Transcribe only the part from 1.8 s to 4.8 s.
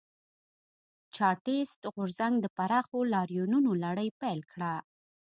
غورځنګ د پراخو لاریونونو لړۍ پیل کړه.